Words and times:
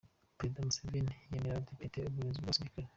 Perezida 0.37 0.65
Museveni 0.67 1.11
yemereye 1.19 1.51
abadepite 1.53 1.97
uburinzi 2.03 2.39
bw’abasirikare. 2.39 2.87